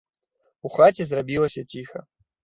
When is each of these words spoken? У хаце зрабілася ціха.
У 0.69 0.71
хаце 0.77 1.05
зрабілася 1.09 1.61
ціха. 1.75 1.99